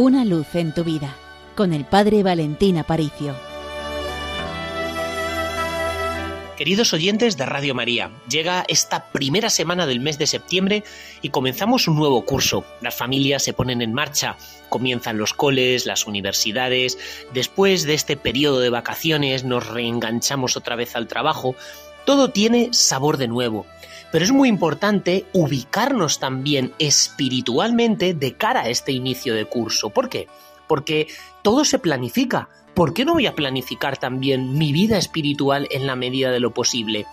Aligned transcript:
Una 0.00 0.24
luz 0.24 0.54
en 0.54 0.72
tu 0.72 0.84
vida 0.84 1.16
con 1.56 1.72
el 1.72 1.84
Padre 1.84 2.22
Valentín 2.22 2.78
Aparicio. 2.78 3.34
Queridos 6.56 6.92
oyentes 6.92 7.36
de 7.36 7.44
Radio 7.44 7.74
María, 7.74 8.12
llega 8.30 8.64
esta 8.68 9.10
primera 9.10 9.50
semana 9.50 9.86
del 9.86 9.98
mes 9.98 10.16
de 10.16 10.28
septiembre 10.28 10.84
y 11.20 11.30
comenzamos 11.30 11.88
un 11.88 11.96
nuevo 11.96 12.24
curso. 12.24 12.64
Las 12.80 12.94
familias 12.94 13.42
se 13.42 13.54
ponen 13.54 13.82
en 13.82 13.92
marcha, 13.92 14.36
comienzan 14.68 15.18
los 15.18 15.34
coles, 15.34 15.84
las 15.84 16.06
universidades, 16.06 16.96
después 17.34 17.82
de 17.82 17.94
este 17.94 18.16
periodo 18.16 18.60
de 18.60 18.70
vacaciones 18.70 19.42
nos 19.42 19.66
reenganchamos 19.66 20.56
otra 20.56 20.76
vez 20.76 20.94
al 20.94 21.08
trabajo. 21.08 21.56
Todo 22.08 22.30
tiene 22.30 22.70
sabor 22.72 23.18
de 23.18 23.28
nuevo. 23.28 23.66
Pero 24.10 24.24
es 24.24 24.32
muy 24.32 24.48
importante 24.48 25.26
ubicarnos 25.34 26.18
también 26.18 26.72
espiritualmente 26.78 28.14
de 28.14 28.32
cara 28.32 28.62
a 28.62 28.70
este 28.70 28.92
inicio 28.92 29.34
de 29.34 29.44
curso. 29.44 29.90
¿Por 29.90 30.08
qué? 30.08 30.26
Porque 30.66 31.08
todo 31.42 31.66
se 31.66 31.78
planifica, 31.78 32.48
¿por 32.72 32.94
qué 32.94 33.04
no 33.04 33.12
voy 33.12 33.26
a 33.26 33.34
planificar 33.34 33.98
también 33.98 34.56
mi 34.56 34.72
vida 34.72 34.96
espiritual 34.96 35.68
en 35.70 35.86
la 35.86 35.96
medida 35.96 36.30
de 36.30 36.40
lo 36.40 36.54
posible? 36.54 37.04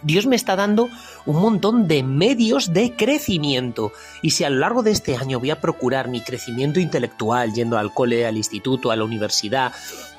Dios 0.00 0.24
me 0.26 0.34
está 0.34 0.56
dando 0.56 0.88
un 1.26 1.36
montón 1.36 1.86
de 1.86 2.02
medios 2.02 2.72
de 2.72 2.96
crecimiento. 2.96 3.92
Y 4.22 4.30
si 4.30 4.44
a 4.44 4.50
lo 4.50 4.60
largo 4.60 4.82
de 4.82 4.92
este 4.92 5.14
año 5.14 5.40
voy 5.40 5.50
a 5.50 5.60
procurar 5.60 6.08
mi 6.08 6.22
crecimiento 6.22 6.80
intelectual, 6.80 7.52
yendo 7.52 7.76
al 7.76 7.92
cole, 7.92 8.26
al 8.26 8.38
instituto, 8.38 8.90
a 8.90 8.96
la 8.96 9.04
universidad, 9.04 9.72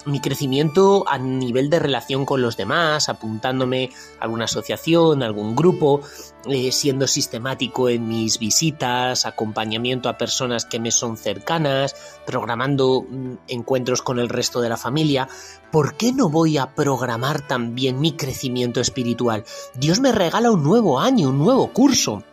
mi 0.05 0.19
crecimiento 0.19 1.05
a 1.07 1.17
nivel 1.17 1.69
de 1.69 1.79
relación 1.79 2.25
con 2.25 2.41
los 2.41 2.57
demás, 2.57 3.09
apuntándome 3.09 3.89
a 4.19 4.23
alguna 4.23 4.45
asociación, 4.45 5.23
a 5.23 5.25
algún 5.25 5.55
grupo, 5.55 6.01
eh, 6.45 6.71
siendo 6.71 7.07
sistemático 7.07 7.89
en 7.89 8.07
mis 8.07 8.39
visitas, 8.39 9.25
acompañamiento 9.25 10.09
a 10.09 10.17
personas 10.17 10.65
que 10.65 10.79
me 10.79 10.91
son 10.91 11.17
cercanas, 11.17 11.95
programando 12.25 13.05
mm, 13.07 13.33
encuentros 13.47 14.01
con 14.01 14.19
el 14.19 14.29
resto 14.29 14.61
de 14.61 14.69
la 14.69 14.77
familia, 14.77 15.27
¿por 15.71 15.95
qué 15.95 16.11
no 16.11 16.29
voy 16.29 16.57
a 16.57 16.75
programar 16.75 17.47
también 17.47 17.99
mi 17.99 18.13
crecimiento 18.13 18.81
espiritual? 18.81 19.43
Dios 19.75 19.99
me 19.99 20.11
regala 20.11 20.51
un 20.51 20.63
nuevo 20.63 20.99
año, 20.99 21.29
un 21.29 21.39
nuevo 21.39 21.71
curso. 21.71 22.23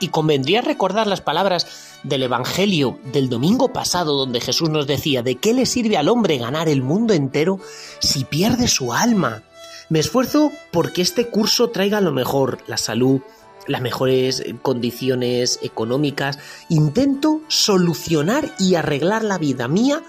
Y 0.00 0.08
convendría 0.08 0.60
recordar 0.60 1.06
las 1.06 1.20
palabras 1.20 1.66
del 2.02 2.22
Evangelio 2.22 2.98
del 3.12 3.28
domingo 3.28 3.72
pasado 3.72 4.14
donde 4.14 4.40
Jesús 4.40 4.68
nos 4.68 4.86
decía, 4.86 5.22
¿de 5.22 5.36
qué 5.36 5.54
le 5.54 5.66
sirve 5.66 5.96
al 5.96 6.08
hombre 6.08 6.38
ganar 6.38 6.68
el 6.68 6.82
mundo 6.82 7.14
entero 7.14 7.58
si 7.98 8.24
pierde 8.24 8.68
su 8.68 8.92
alma? 8.92 9.42
Me 9.88 10.00
esfuerzo 10.00 10.50
porque 10.72 11.02
este 11.02 11.28
curso 11.28 11.70
traiga 11.70 12.00
lo 12.00 12.12
mejor, 12.12 12.58
la 12.66 12.76
salud, 12.76 13.20
las 13.66 13.80
mejores 13.80 14.44
condiciones 14.62 15.58
económicas. 15.62 16.38
Intento 16.68 17.40
solucionar 17.48 18.52
y 18.58 18.74
arreglar 18.74 19.22
la 19.24 19.38
vida 19.38 19.68
mía 19.68 20.02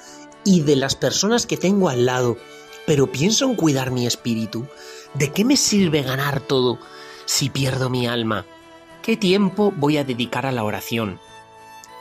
y 0.43 0.61
de 0.61 0.75
las 0.75 0.95
personas 0.95 1.45
que 1.45 1.57
tengo 1.57 1.89
al 1.89 2.05
lado. 2.05 2.37
Pero 2.85 3.11
pienso 3.11 3.45
en 3.45 3.55
cuidar 3.55 3.91
mi 3.91 4.07
espíritu. 4.07 4.65
¿De 5.13 5.31
qué 5.31 5.45
me 5.45 5.57
sirve 5.57 6.01
ganar 6.01 6.39
todo 6.41 6.79
si 7.25 7.49
pierdo 7.49 7.89
mi 7.89 8.07
alma? 8.07 8.45
¿Qué 9.07 9.15
tiempo 9.15 9.71
voy 9.71 9.95
a 9.95 10.03
dedicar 10.03 10.45
a 10.45 10.51
la 10.51 10.65
oración? 10.65 11.17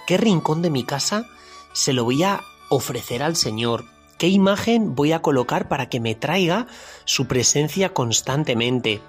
¿Qué 0.08 0.16
rincón 0.16 0.60
de 0.60 0.70
mi 0.70 0.82
casa 0.82 1.24
se 1.72 1.92
lo 1.92 2.02
voy 2.02 2.24
a 2.24 2.40
ofrecer 2.68 3.22
al 3.22 3.36
Señor? 3.36 3.84
¿Qué 4.18 4.26
imagen 4.26 4.96
voy 4.96 5.12
a 5.12 5.22
colocar 5.22 5.68
para 5.68 5.88
que 5.88 6.00
me 6.00 6.16
traiga 6.16 6.66
su 7.04 7.28
presencia 7.28 7.94
constantemente? 7.94 9.00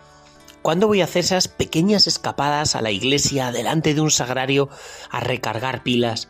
¿Cuándo 0.62 0.86
voy 0.86 1.02
a 1.02 1.06
hacer 1.06 1.22
esas 1.22 1.48
pequeñas 1.48 2.06
escapadas 2.06 2.76
a 2.76 2.84
la 2.84 2.92
iglesia 2.92 3.52
delante 3.52 3.96
de 3.96 4.02
un 4.02 4.12
sagrario 4.12 4.70
a 5.10 5.20
recargar 5.20 5.82
pilas? 5.82 6.30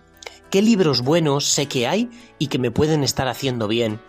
¿Qué 0.50 0.62
libros 0.62 1.02
buenos 1.02 1.44
sé 1.44 1.66
que 1.68 1.86
hay 1.86 2.10
y 2.40 2.48
que 2.48 2.60
me 2.60 2.72
pueden 2.72 3.04
estar 3.04 3.28
haciendo 3.28 3.68
bien? 3.68 4.00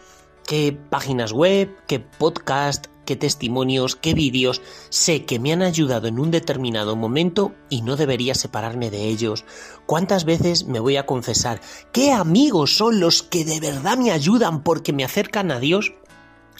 ¿Qué 0.47 0.79
páginas 0.91 1.33
web? 1.33 1.77
¿Qué 1.89 1.99
podcast? 1.99 2.87
Qué 3.09 3.17
testimonios, 3.17 3.97
qué 3.97 4.13
vídeos 4.13 4.61
sé 4.91 5.25
que 5.25 5.39
me 5.39 5.55
han 5.55 5.63
ayudado 5.63 6.09
en 6.09 6.19
un 6.19 6.31
determinado 6.31 6.95
momento 6.95 7.55
y 7.71 7.81
no 7.81 7.97
debería 7.97 8.35
separarme 8.35 8.91
de 8.91 9.05
ellos. 9.05 9.47
¿Cuántas 9.87 10.27
veces 10.27 10.67
me 10.67 10.79
voy 10.79 10.99
a 10.99 11.07
confesar 11.07 11.63
qué 11.91 12.13
amigos 12.13 12.77
son 12.77 13.01
los 13.01 13.23
que 13.23 13.47
de 13.47 13.61
verdad 13.61 13.97
me 13.97 14.11
ayudan 14.11 14.63
porque 14.63 14.93
me 14.93 15.05
acercan 15.05 15.51
a 15.51 15.59
Dios? 15.59 15.95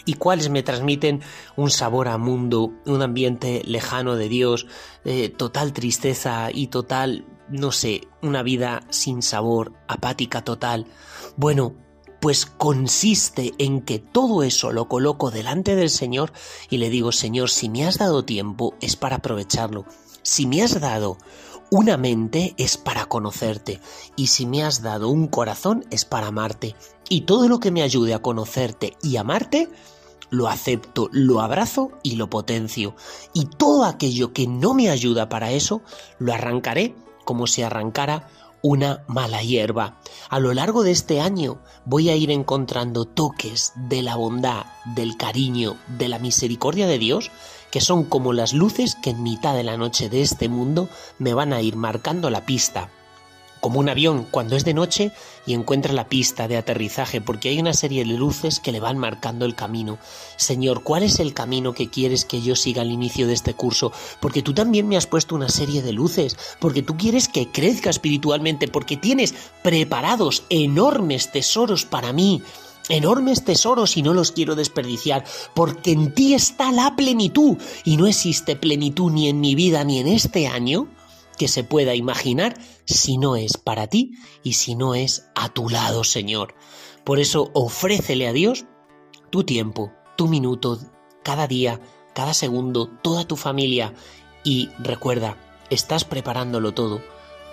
y 0.05 0.15
cuáles 0.15 0.49
me 0.49 0.63
transmiten 0.63 1.21
un 1.55 1.69
sabor 1.69 2.07
a 2.07 2.17
mundo, 2.17 2.73
un 2.87 3.03
ambiente 3.03 3.61
lejano 3.65 4.15
de 4.15 4.27
Dios, 4.27 4.65
eh, 5.05 5.29
total 5.29 5.71
tristeza 5.71 6.49
y 6.51 6.67
total, 6.67 7.27
no 7.49 7.71
sé, 7.71 8.07
una 8.23 8.41
vida 8.41 8.81
sin 8.89 9.21
sabor, 9.21 9.73
apática 9.87 10.43
total. 10.43 10.87
Bueno, 11.35 11.75
pues 12.19 12.45
consiste 12.45 13.53
en 13.57 13.81
que 13.81 13.99
todo 13.99 14.43
eso 14.43 14.71
lo 14.71 14.87
coloco 14.87 15.31
delante 15.31 15.75
del 15.75 15.89
Señor 15.89 16.33
y 16.69 16.77
le 16.77 16.89
digo, 16.89 17.11
Señor, 17.11 17.49
si 17.49 17.69
me 17.69 17.85
has 17.85 17.97
dado 17.97 18.25
tiempo 18.25 18.75
es 18.81 18.95
para 18.95 19.17
aprovecharlo. 19.17 19.85
Si 20.21 20.45
me 20.45 20.61
has 20.61 20.79
dado 20.79 21.17
una 21.71 21.97
mente 21.97 22.55
es 22.57 22.77
para 22.77 23.05
conocerte 23.05 23.79
y 24.15 24.27
si 24.27 24.45
me 24.45 24.63
has 24.63 24.81
dado 24.81 25.09
un 25.09 25.27
corazón 25.27 25.85
es 25.91 26.03
para 26.03 26.27
amarte. 26.27 26.75
Y 27.09 27.21
todo 27.21 27.47
lo 27.47 27.59
que 27.59 27.71
me 27.71 27.83
ayude 27.83 28.13
a 28.13 28.21
conocerte 28.21 28.97
y 29.01 29.17
amarte, 29.17 29.69
lo 30.29 30.47
acepto, 30.47 31.09
lo 31.11 31.41
abrazo 31.41 31.91
y 32.03 32.15
lo 32.15 32.29
potencio. 32.29 32.95
Y 33.33 33.45
todo 33.45 33.85
aquello 33.85 34.33
que 34.33 34.47
no 34.47 34.73
me 34.73 34.89
ayuda 34.89 35.29
para 35.29 35.51
eso, 35.51 35.81
lo 36.19 36.33
arrancaré 36.33 36.95
como 37.23 37.47
si 37.47 37.61
arrancara 37.61 38.27
una 38.61 39.03
mala 39.07 39.41
hierba. 39.41 39.99
A 40.29 40.39
lo 40.39 40.53
largo 40.53 40.83
de 40.83 40.91
este 40.91 41.21
año 41.21 41.61
voy 41.85 42.09
a 42.09 42.15
ir 42.15 42.31
encontrando 42.31 43.05
toques 43.05 43.73
de 43.75 44.01
la 44.01 44.15
bondad, 44.15 44.65
del 44.95 45.17
cariño, 45.17 45.77
de 45.87 46.09
la 46.09 46.19
misericordia 46.19 46.87
de 46.87 46.99
Dios, 46.99 47.31
que 47.71 47.81
son 47.81 48.03
como 48.03 48.33
las 48.33 48.53
luces 48.53 48.95
que 48.95 49.11
en 49.11 49.23
mitad 49.23 49.55
de 49.55 49.63
la 49.63 49.77
noche 49.77 50.09
de 50.09 50.21
este 50.21 50.49
mundo 50.49 50.89
me 51.17 51.33
van 51.33 51.53
a 51.53 51.61
ir 51.61 51.75
marcando 51.75 52.29
la 52.29 52.45
pista 52.45 52.89
como 53.59 53.79
un 53.79 53.89
avión 53.89 54.25
cuando 54.29 54.55
es 54.55 54.65
de 54.65 54.73
noche 54.73 55.11
y 55.45 55.53
encuentra 55.53 55.93
la 55.93 56.07
pista 56.07 56.47
de 56.47 56.57
aterrizaje, 56.57 57.21
porque 57.21 57.49
hay 57.49 57.59
una 57.59 57.73
serie 57.73 58.05
de 58.05 58.13
luces 58.13 58.59
que 58.59 58.71
le 58.71 58.79
van 58.79 58.97
marcando 58.97 59.45
el 59.45 59.55
camino. 59.55 59.97
Señor, 60.37 60.83
¿cuál 60.83 61.03
es 61.03 61.19
el 61.19 61.33
camino 61.33 61.73
que 61.73 61.89
quieres 61.89 62.25
que 62.25 62.41
yo 62.41 62.55
siga 62.55 62.81
al 62.81 62.91
inicio 62.91 63.27
de 63.27 63.33
este 63.33 63.53
curso? 63.53 63.91
Porque 64.19 64.41
tú 64.41 64.53
también 64.53 64.87
me 64.87 64.97
has 64.97 65.07
puesto 65.07 65.35
una 65.35 65.49
serie 65.49 65.81
de 65.81 65.93
luces, 65.93 66.37
porque 66.59 66.83
tú 66.83 66.97
quieres 66.97 67.27
que 67.27 67.51
crezca 67.51 67.89
espiritualmente, 67.89 68.67
porque 68.67 68.97
tienes 68.97 69.33
preparados 69.63 70.43
enormes 70.49 71.31
tesoros 71.31 71.85
para 71.85 72.13
mí 72.13 72.41
enormes 72.89 73.45
tesoros 73.45 73.95
y 73.97 74.01
no 74.01 74.13
los 74.13 74.31
quiero 74.31 74.55
desperdiciar, 74.55 75.23
porque 75.53 75.91
en 75.91 76.11
ti 76.13 76.33
está 76.33 76.71
la 76.71 76.95
plenitud 76.95 77.57
y 77.83 77.97
no 77.97 78.07
existe 78.07 78.55
plenitud 78.55 79.11
ni 79.11 79.29
en 79.29 79.39
mi 79.39 79.53
vida 79.53 79.83
ni 79.83 79.99
en 79.99 80.07
este 80.07 80.47
año 80.47 80.87
que 81.39 81.47
se 81.47 81.63
pueda 81.63 81.95
imaginar 81.95 82.59
si 82.85 83.17
no 83.17 83.37
es 83.37 83.57
para 83.57 83.87
ti 83.87 84.11
y 84.43 84.53
si 84.53 84.75
no 84.75 84.93
es 84.93 85.25
a 85.35 85.47
tu 85.47 85.69
lado, 85.69 86.03
Señor. 86.03 86.53
Por 87.05 87.17
eso 87.17 87.49
ofrécele 87.53 88.27
a 88.27 88.33
Dios 88.33 88.65
tu 89.29 89.45
tiempo, 89.45 89.93
tu 90.17 90.27
minuto, 90.27 90.77
cada 91.23 91.47
día, 91.47 91.79
cada 92.13 92.33
segundo, 92.33 92.89
toda 93.01 93.25
tu 93.25 93.37
familia 93.37 93.93
y 94.43 94.69
recuerda, 94.79 95.37
estás 95.69 96.03
preparándolo 96.03 96.73
todo, 96.73 97.01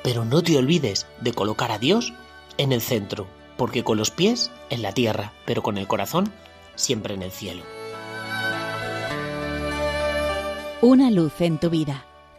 pero 0.02 0.24
no 0.24 0.42
te 0.42 0.58
olvides 0.58 1.06
de 1.20 1.32
colocar 1.32 1.70
a 1.70 1.78
Dios 1.78 2.12
en 2.58 2.72
el 2.72 2.80
centro, 2.80 3.28
porque 3.56 3.84
con 3.84 3.98
los 3.98 4.10
pies 4.10 4.50
en 4.68 4.82
la 4.82 4.90
tierra, 4.90 5.32
pero 5.46 5.62
con 5.62 5.78
el 5.78 5.86
corazón 5.86 6.32
siempre 6.74 7.14
en 7.14 7.22
el 7.22 7.30
cielo. 7.30 7.62
Una 10.82 11.12
luz 11.12 11.40
en 11.40 11.60
tu 11.60 11.70
vida 11.70 12.04